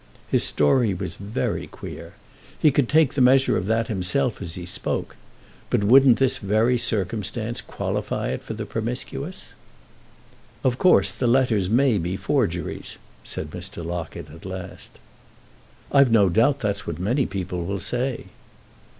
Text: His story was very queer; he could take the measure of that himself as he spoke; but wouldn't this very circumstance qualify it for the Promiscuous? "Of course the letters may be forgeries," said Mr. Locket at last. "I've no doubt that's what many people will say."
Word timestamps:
His 0.31 0.43
story 0.43 0.95
was 0.95 1.13
very 1.13 1.67
queer; 1.67 2.13
he 2.57 2.71
could 2.71 2.89
take 2.89 3.13
the 3.13 3.21
measure 3.21 3.55
of 3.55 3.67
that 3.67 3.85
himself 3.87 4.41
as 4.41 4.55
he 4.55 4.65
spoke; 4.65 5.15
but 5.69 5.83
wouldn't 5.83 6.17
this 6.17 6.39
very 6.39 6.75
circumstance 6.75 7.61
qualify 7.61 8.29
it 8.29 8.41
for 8.41 8.55
the 8.55 8.65
Promiscuous? 8.65 9.49
"Of 10.63 10.79
course 10.79 11.11
the 11.11 11.27
letters 11.27 11.69
may 11.69 11.99
be 11.99 12.17
forgeries," 12.17 12.97
said 13.23 13.51
Mr. 13.51 13.85
Locket 13.85 14.31
at 14.31 14.43
last. 14.43 14.97
"I've 15.91 16.11
no 16.11 16.29
doubt 16.29 16.57
that's 16.61 16.87
what 16.87 16.97
many 16.97 17.27
people 17.27 17.63
will 17.67 17.79
say." 17.79 18.25